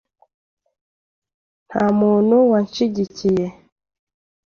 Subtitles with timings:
[1.67, 3.45] Nta muntu wanshigikiye.